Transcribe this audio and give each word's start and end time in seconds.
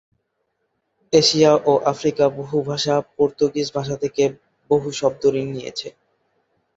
Asia 1.13 1.51
ও 1.65 1.83
আফ্রিকার 1.91 2.29
বহু 2.39 2.57
ভাষা 2.69 2.95
পর্তুগিজ 3.17 3.67
ভাষা 3.73 3.95
থেকে 4.03 4.23
বহু 4.69 4.87
শব্দ 4.99 5.21
ঋণ 5.35 5.47
নিয়েছে। 5.55 5.87